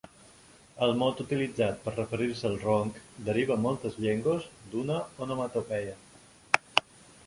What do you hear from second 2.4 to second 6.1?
al ronc deriva en moltes llengües d'una onomatopeia.